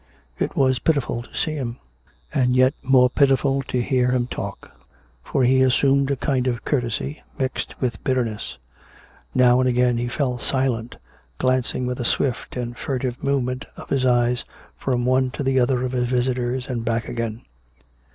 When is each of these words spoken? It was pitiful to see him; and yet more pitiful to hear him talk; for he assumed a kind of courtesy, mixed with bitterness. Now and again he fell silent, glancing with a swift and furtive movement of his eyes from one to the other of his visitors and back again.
It 0.39 0.55
was 0.55 0.79
pitiful 0.79 1.21
to 1.21 1.35
see 1.37 1.53
him; 1.53 1.77
and 2.33 2.55
yet 2.55 2.73
more 2.81 3.07
pitiful 3.07 3.61
to 3.67 3.83
hear 3.83 4.09
him 4.09 4.25
talk; 4.25 4.71
for 5.23 5.43
he 5.43 5.61
assumed 5.61 6.09
a 6.09 6.15
kind 6.15 6.47
of 6.47 6.65
courtesy, 6.65 7.21
mixed 7.37 7.79
with 7.79 8.03
bitterness. 8.03 8.57
Now 9.35 9.59
and 9.59 9.69
again 9.69 9.99
he 9.99 10.07
fell 10.07 10.39
silent, 10.39 10.95
glancing 11.37 11.85
with 11.85 11.99
a 11.99 12.03
swift 12.03 12.55
and 12.57 12.75
furtive 12.75 13.23
movement 13.23 13.65
of 13.77 13.89
his 13.89 14.03
eyes 14.03 14.43
from 14.79 15.05
one 15.05 15.29
to 15.37 15.43
the 15.43 15.59
other 15.59 15.83
of 15.85 15.91
his 15.91 16.07
visitors 16.07 16.67
and 16.67 16.83
back 16.83 17.07
again. 17.07 17.43